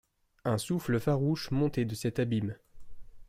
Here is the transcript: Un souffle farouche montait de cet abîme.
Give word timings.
Un 0.45 0.57
souffle 0.57 0.99
farouche 0.99 1.51
montait 1.51 1.85
de 1.85 1.93
cet 1.93 2.17
abîme. 2.17 2.55